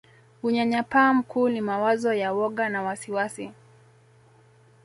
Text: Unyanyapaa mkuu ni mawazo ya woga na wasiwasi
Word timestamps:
Unyanyapaa 0.43 1.13
mkuu 1.13 1.49
ni 1.49 1.61
mawazo 1.61 2.13
ya 2.13 2.33
woga 2.33 2.69
na 2.69 2.83
wasiwasi 2.83 3.51